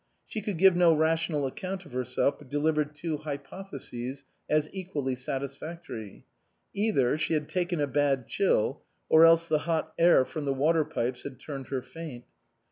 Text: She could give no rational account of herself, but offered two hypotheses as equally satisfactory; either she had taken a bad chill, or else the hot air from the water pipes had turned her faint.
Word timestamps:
She 0.25 0.41
could 0.41 0.57
give 0.57 0.75
no 0.75 0.95
rational 0.95 1.45
account 1.45 1.85
of 1.85 1.91
herself, 1.91 2.39
but 2.39 2.51
offered 2.55 2.95
two 2.95 3.17
hypotheses 3.17 4.23
as 4.49 4.67
equally 4.73 5.13
satisfactory; 5.15 6.25
either 6.73 7.19
she 7.19 7.35
had 7.35 7.47
taken 7.47 7.79
a 7.79 7.85
bad 7.85 8.27
chill, 8.27 8.81
or 9.09 9.25
else 9.25 9.45
the 9.47 9.59
hot 9.69 9.93
air 9.99 10.25
from 10.25 10.45
the 10.45 10.55
water 10.55 10.85
pipes 10.85 11.21
had 11.21 11.39
turned 11.39 11.67
her 11.67 11.83
faint. 11.83 12.23